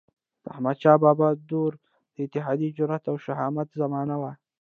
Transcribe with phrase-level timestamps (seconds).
[0.43, 1.71] د احمدشاه بابا دور
[2.13, 4.31] د اتحاد، جرئت او شهامت زمانه وه.